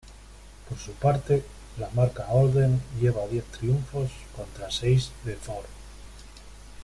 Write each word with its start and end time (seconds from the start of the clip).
Por 0.67 0.79
su 0.79 0.93
parte, 0.93 1.43
la 1.77 1.87
marca 1.91 2.25
Holden 2.31 2.81
lleva 2.99 3.27
diez 3.27 3.45
triunfos 3.51 4.09
contra 4.35 4.71
seis 4.71 5.11
de 5.25 5.35
Ford. 5.35 5.67